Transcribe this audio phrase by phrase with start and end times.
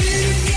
[0.00, 0.49] Need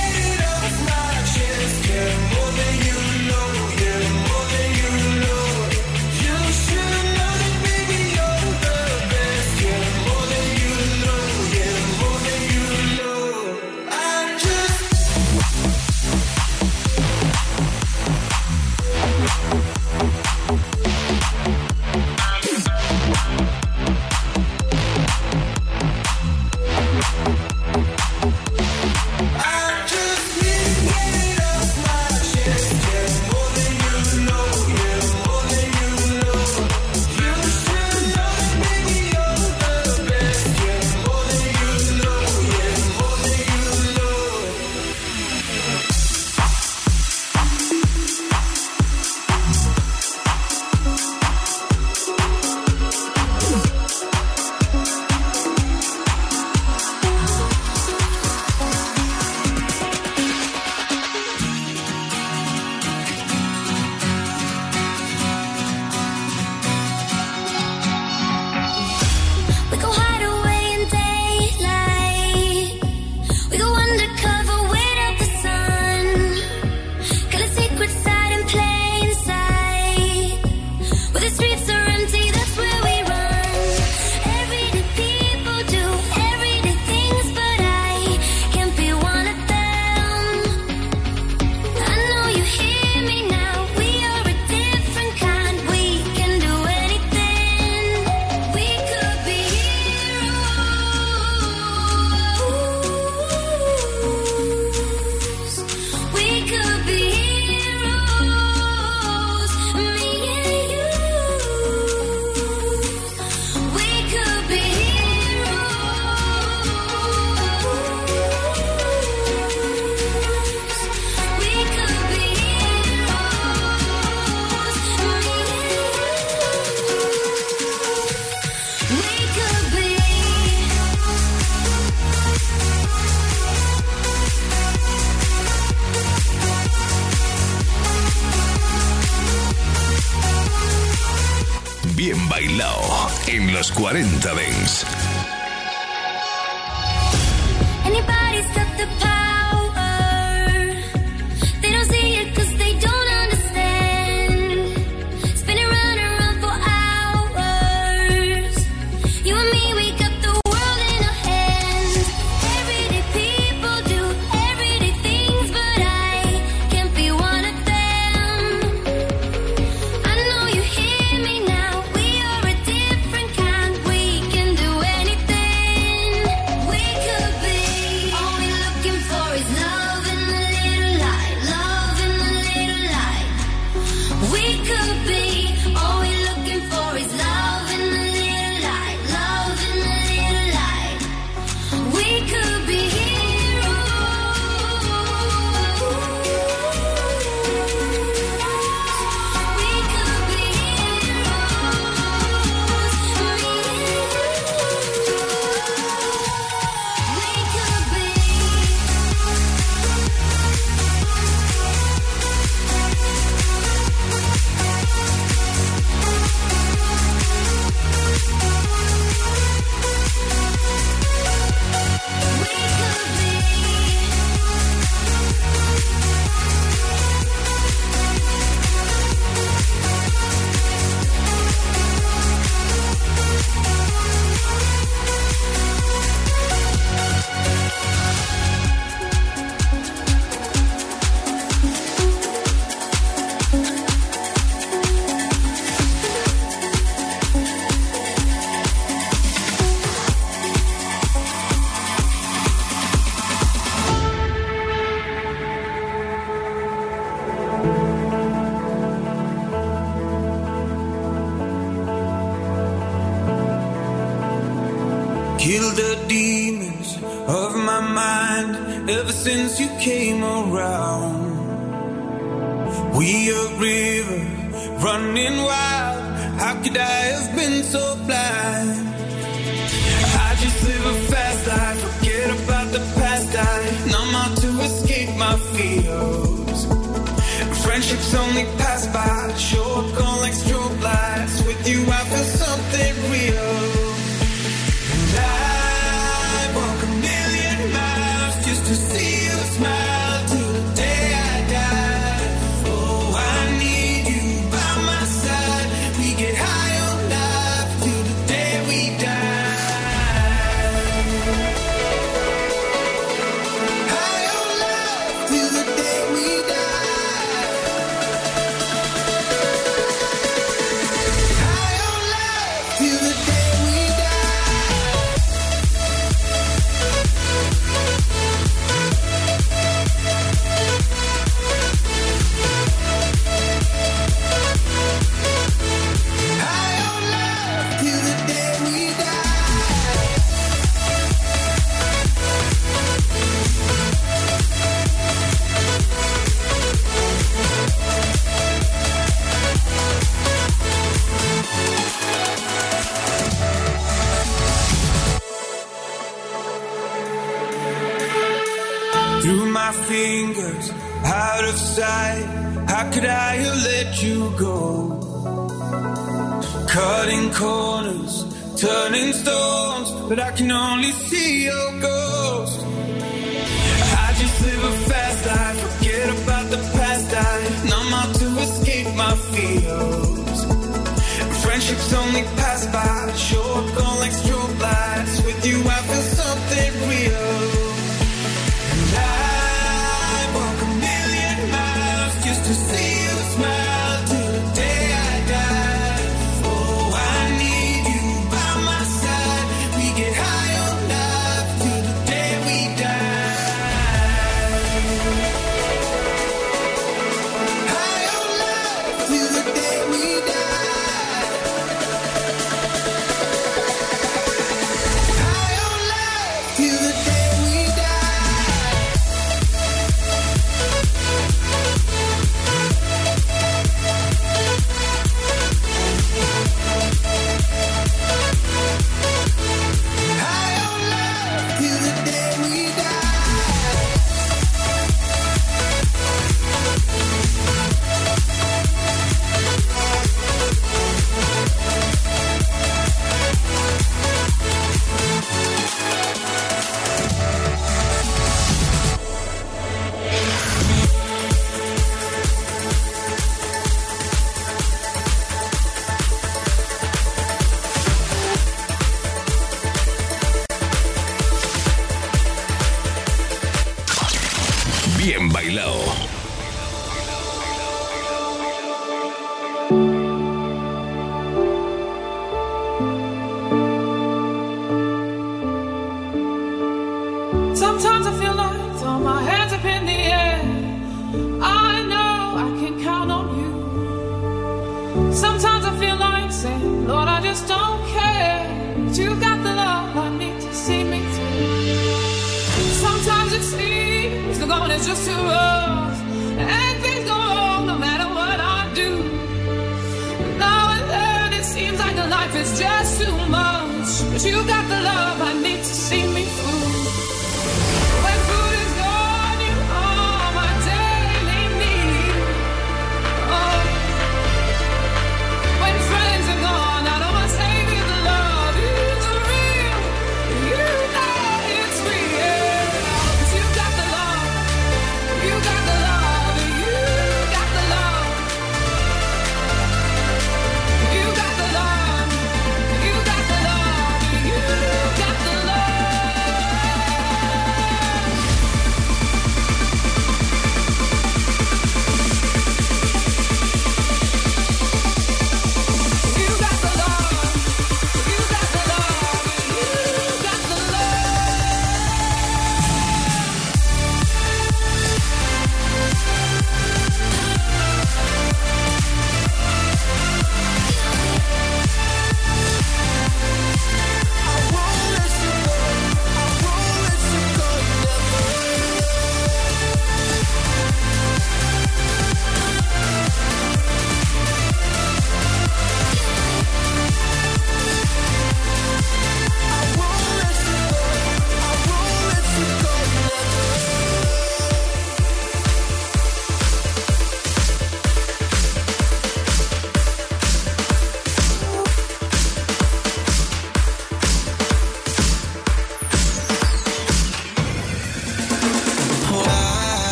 [370.16, 371.23] but I can only see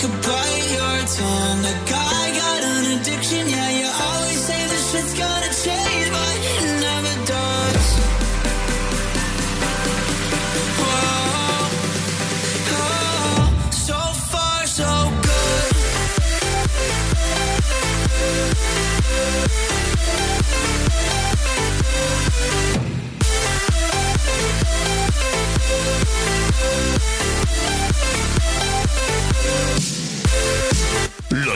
[0.00, 1.99] could bite your tongue.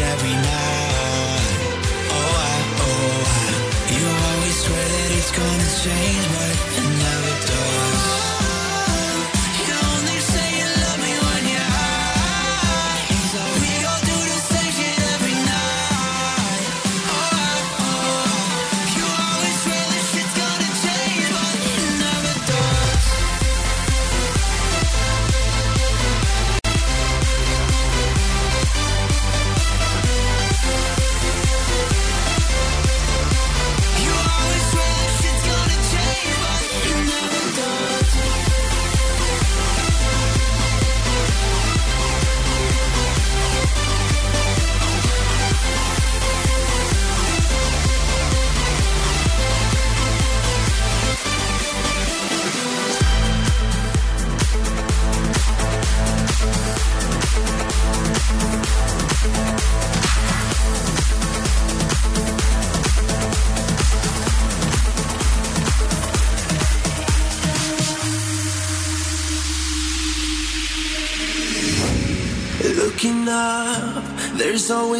[0.00, 1.58] every night.
[2.10, 3.48] Oh, I, oh, I.
[3.96, 6.85] You always swear that it's gonna change, but.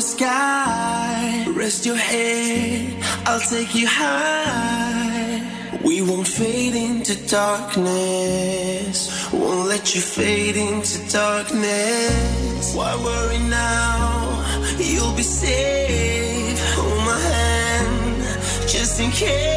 [0.07, 1.45] sky.
[1.57, 2.95] Rest your head,
[3.27, 5.43] I'll take you high.
[5.85, 8.99] We won't fade into darkness.
[9.33, 12.75] Won't let you fade into darkness.
[12.75, 14.45] Why worry now?
[14.79, 16.59] You'll be safe.
[16.77, 18.23] Hold my hand,
[18.69, 19.56] just in case.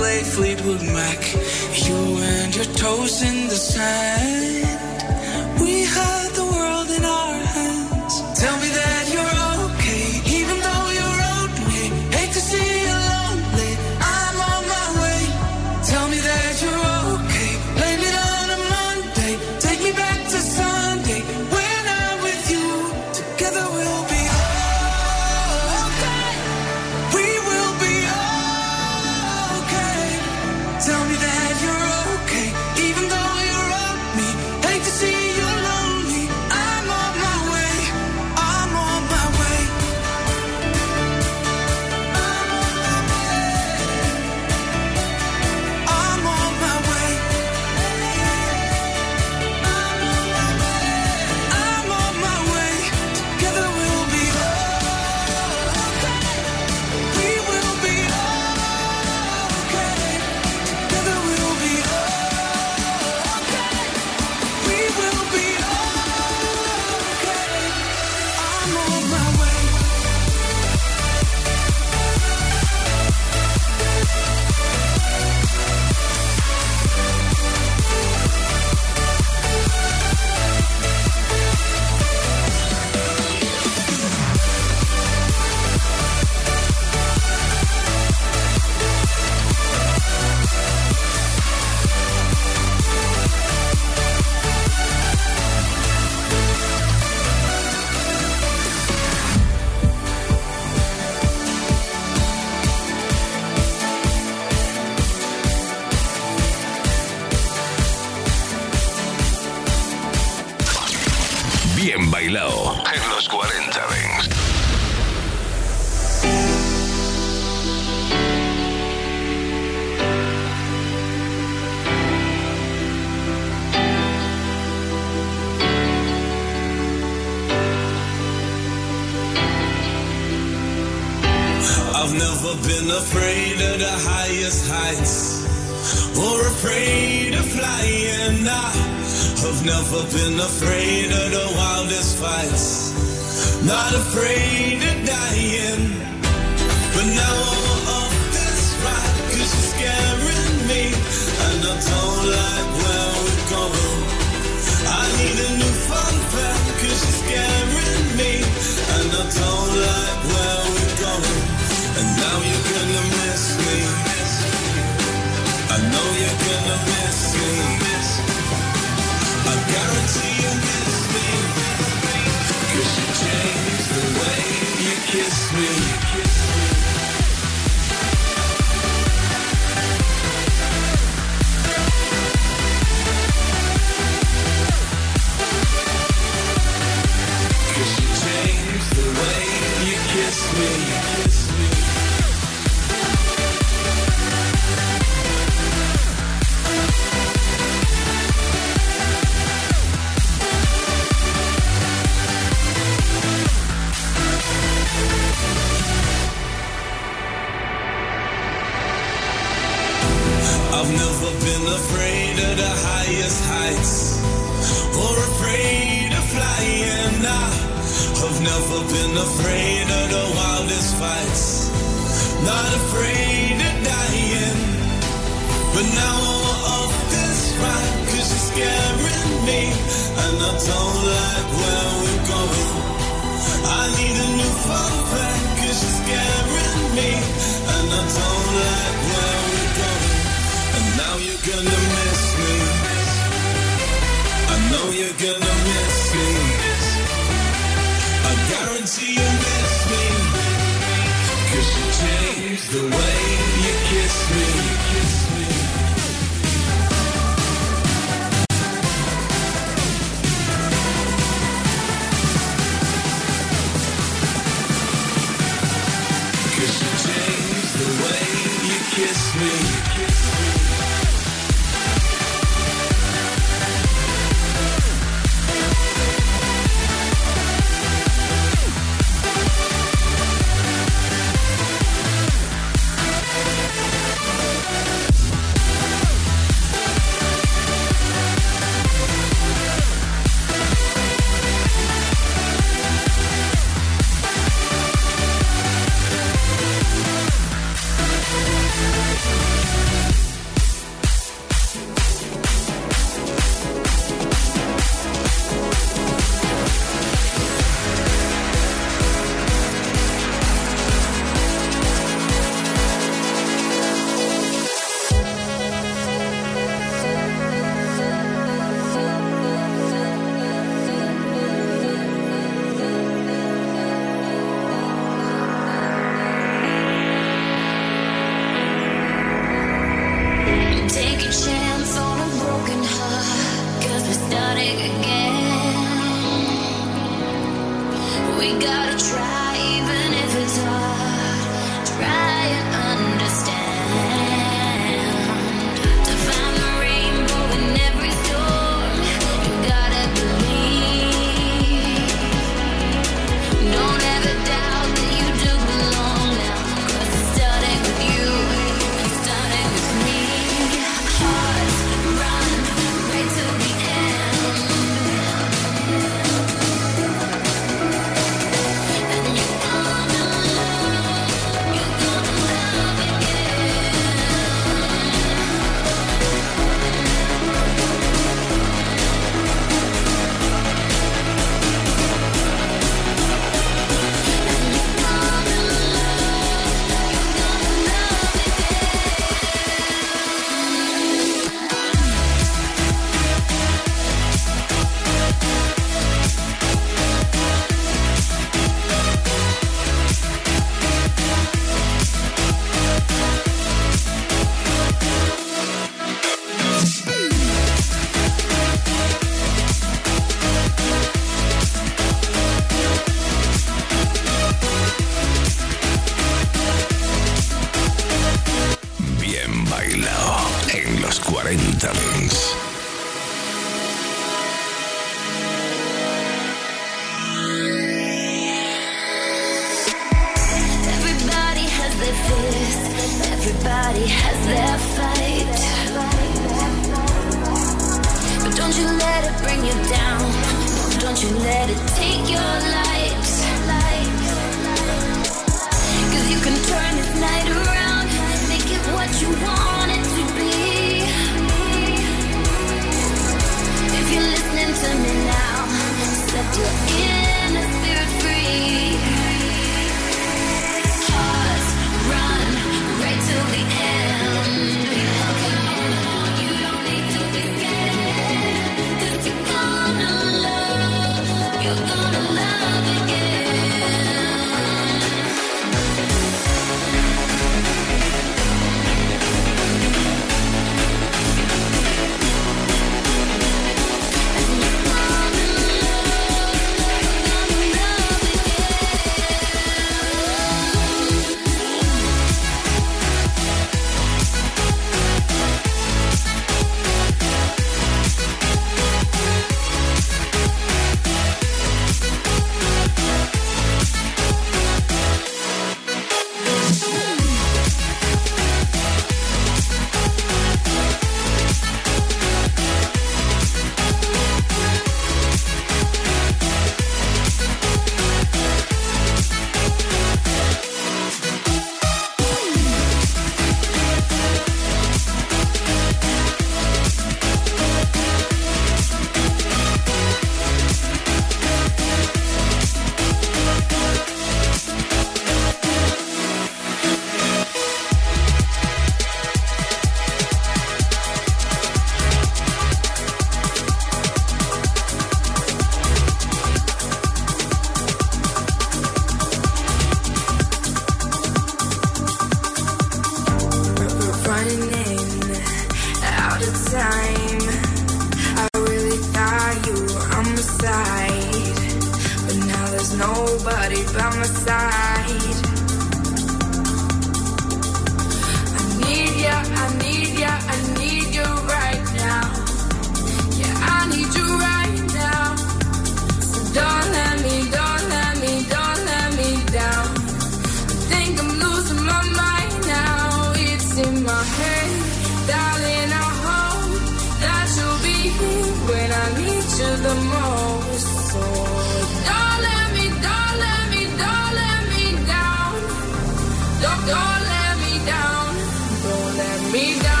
[596.87, 598.35] Don't let me down.
[598.83, 600.00] Don't let me down.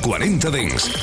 [0.00, 0.95] 40 Dents.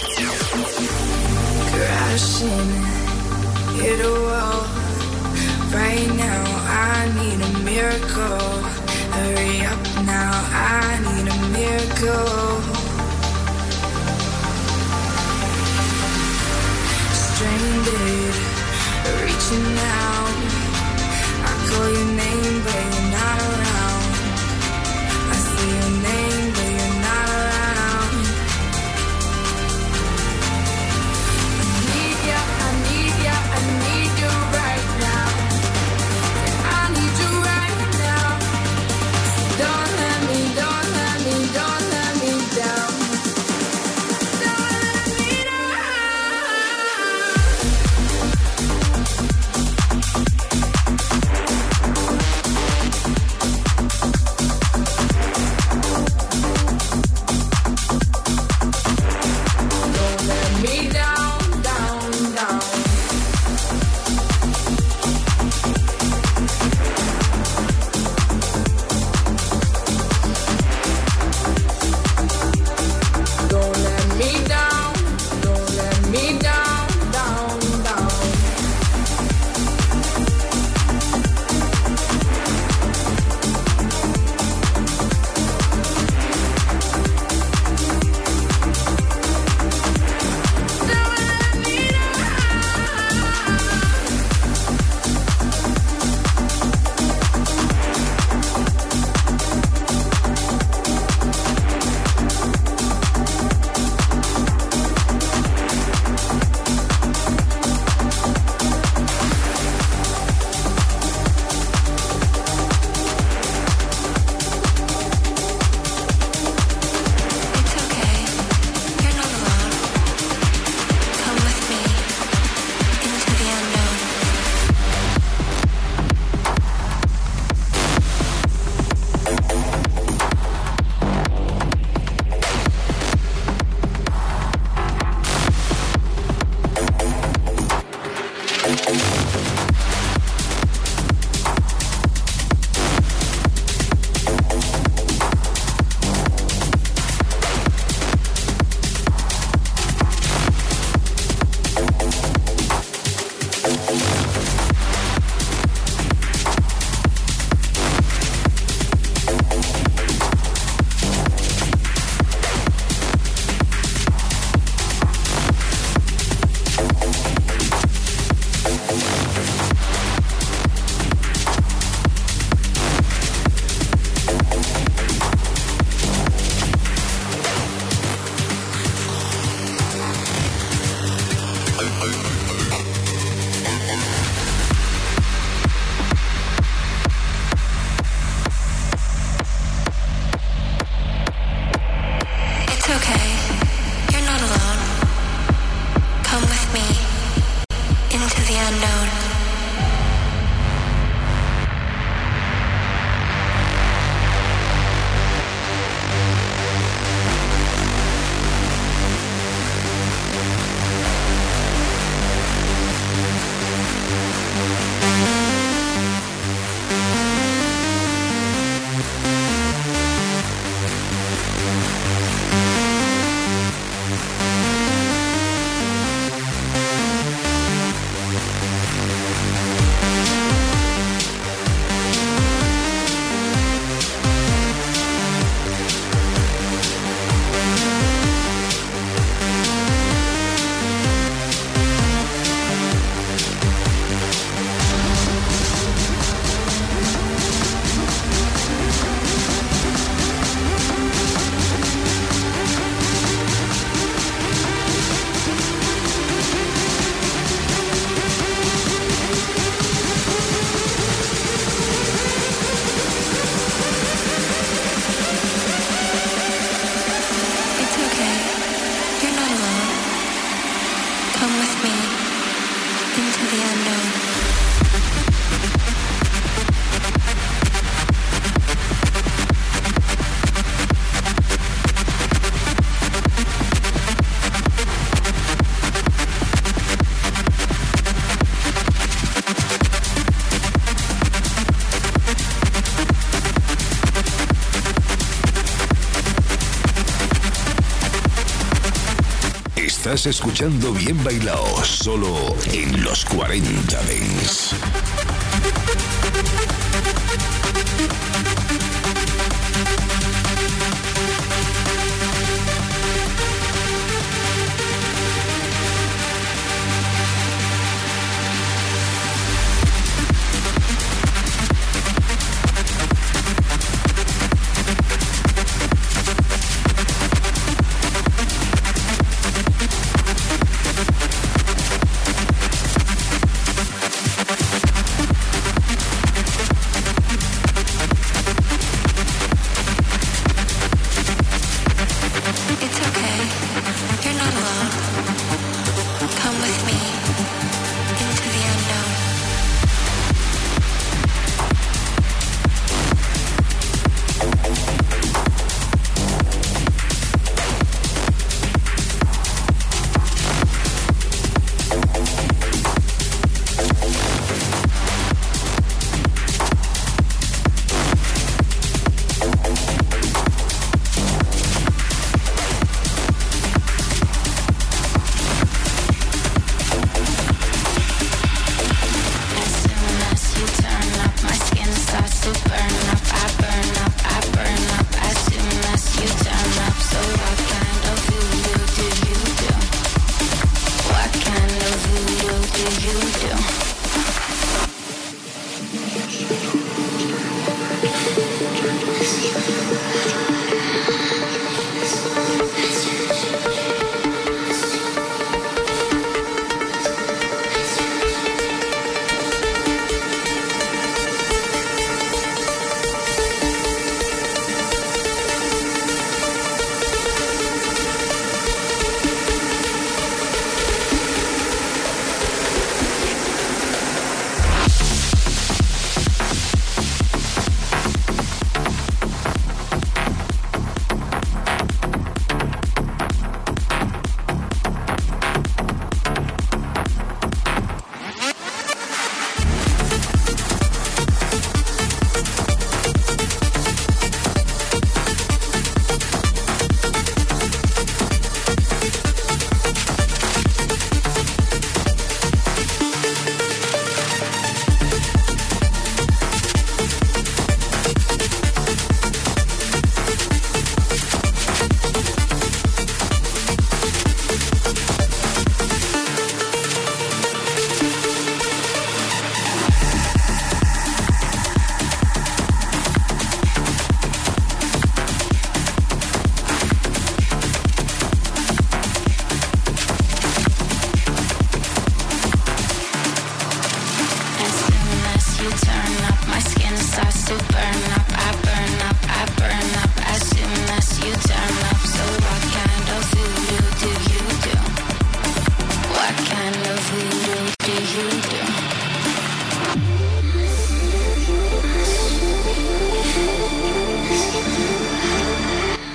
[300.25, 304.75] escuchando Bien Bailao, solo en los 40 Dents.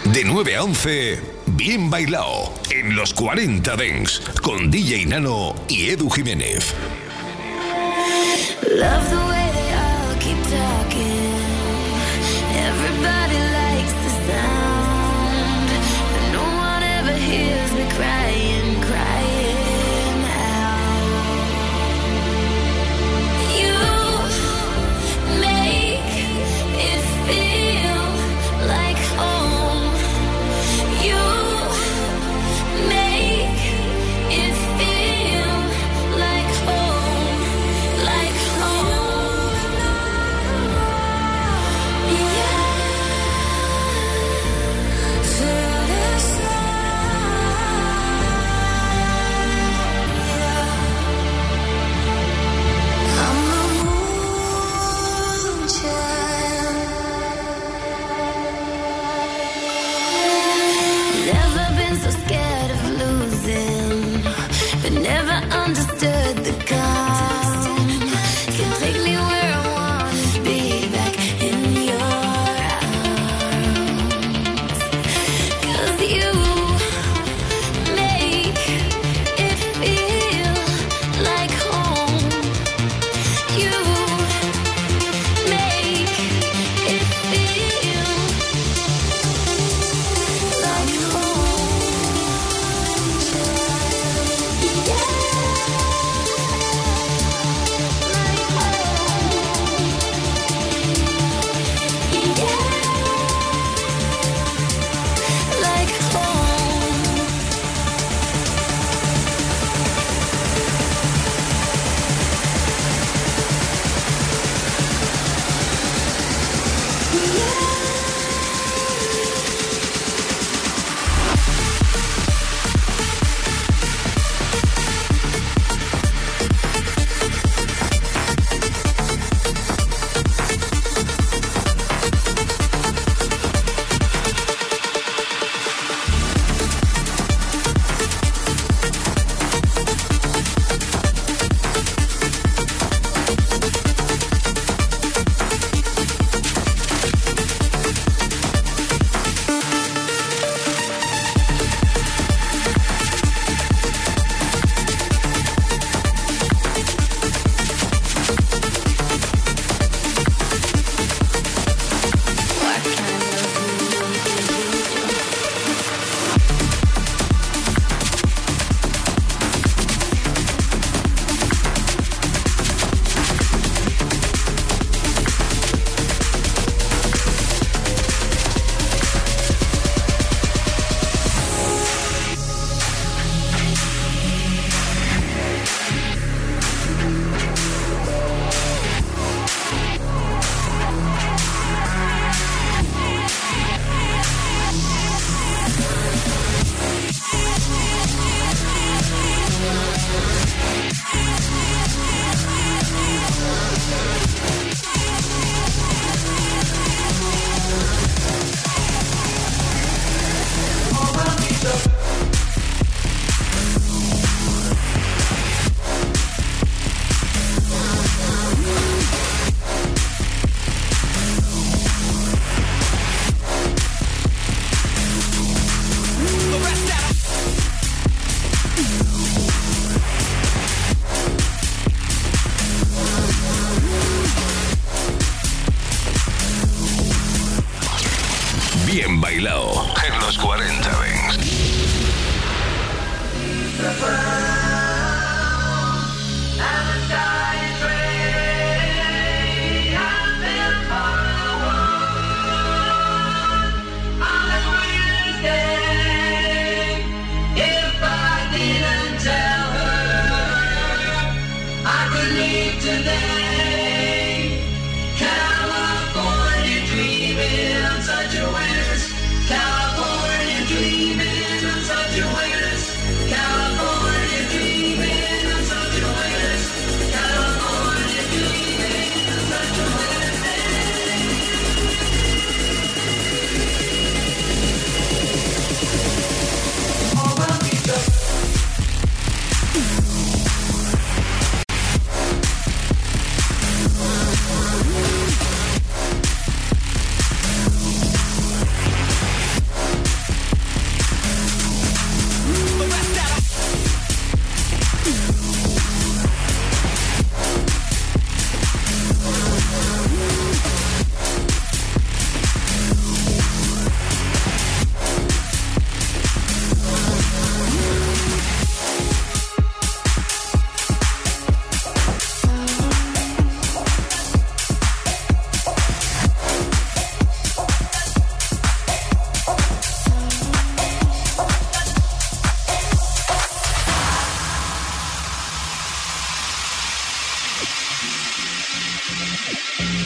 [0.04, 6.08] De 9 a 11, bien bailado en los 40 Dengs con DJ Nano y Edu
[6.08, 6.74] Jiménez.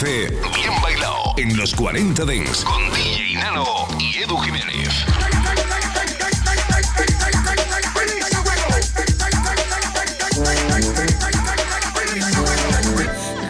[0.00, 0.30] 15.
[0.54, 4.88] Bien bailado en los 40 Dents con DJ Nano y Edu Jiménez.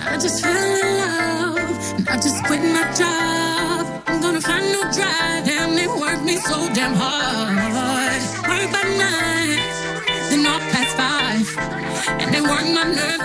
[0.07, 4.03] I just fell in love, and I just quit my job.
[4.07, 8.23] I'm gonna find no drive, damn, they work me so damn hard.
[8.49, 9.61] Work by night,
[10.31, 11.47] then all past five,
[12.21, 13.18] and they work my nerves.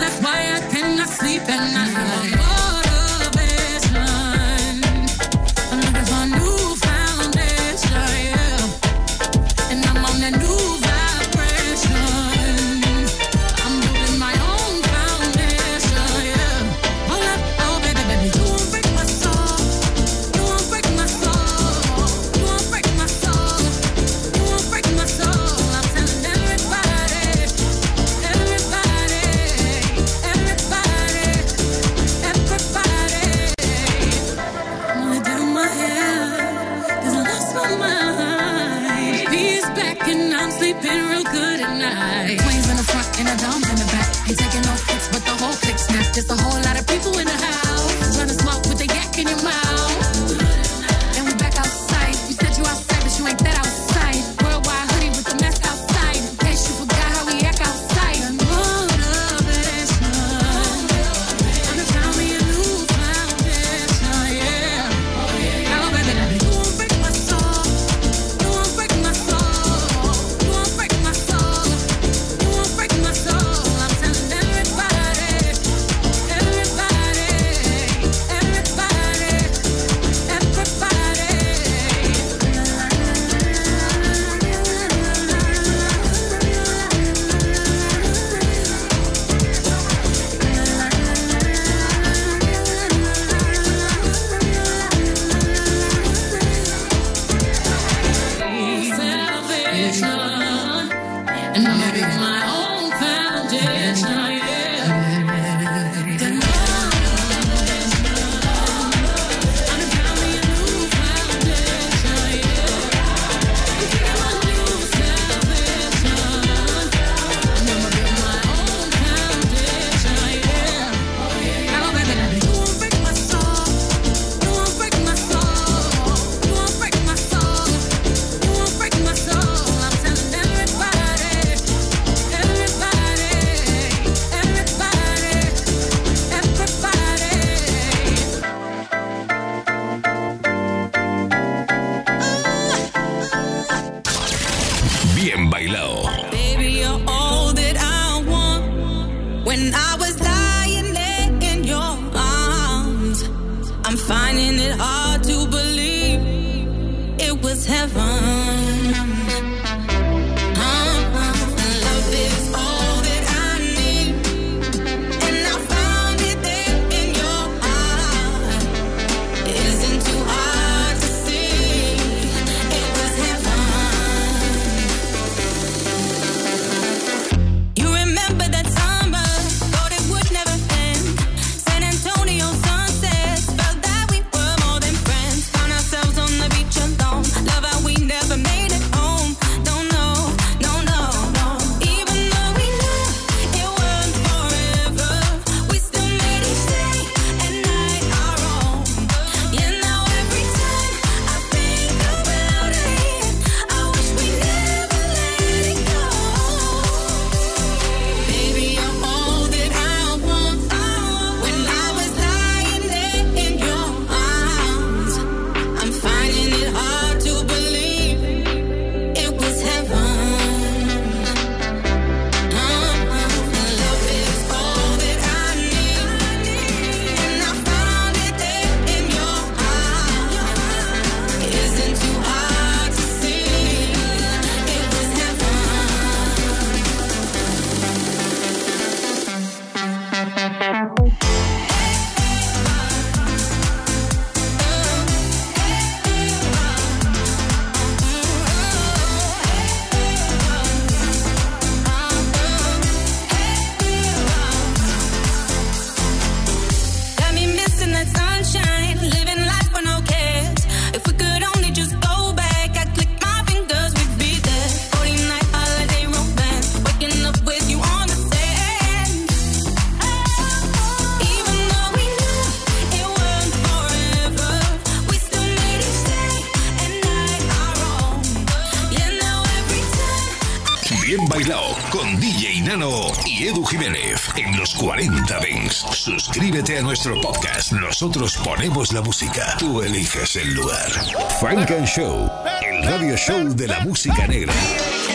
[284.84, 285.86] 40 Dings.
[285.94, 287.72] Suscríbete a nuestro podcast.
[287.72, 289.56] Nosotros ponemos la música.
[289.58, 290.92] Tú eliges el lugar.
[291.40, 292.30] Funk and Show,
[292.62, 294.52] el radio show de la música negra.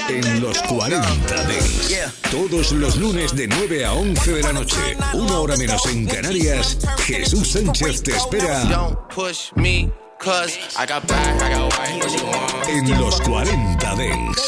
[0.09, 1.95] En los 40 Dings.
[2.31, 6.79] Todos los lunes de 9 a 11 de la noche, una hora menos en Canarias,
[7.01, 8.62] Jesús Sánchez te espera.
[12.69, 14.47] En los 40 Dings